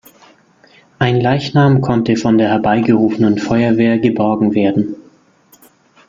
[0.97, 4.95] Ein Leichnam konnte von der herbeigerufenen Feuerwehr geborgen werden.